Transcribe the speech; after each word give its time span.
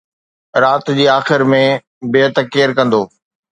رات 0.63 0.87
جي 0.99 1.05
آخر 1.19 1.39
۾ 1.53 1.61
بيعت 2.17 2.37
ڪير 2.53 2.69
ڪندو؟ 2.83 3.01